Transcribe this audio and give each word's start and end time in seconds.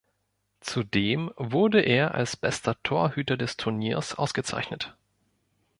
Zudem 0.61 1.31
wurde 1.37 1.79
er 1.79 2.15
als 2.15 2.35
bester 2.35 2.75
Torhüter 2.81 3.37
des 3.37 3.55
Turniers 3.55 4.15
ausgezeichnet. 4.15 4.97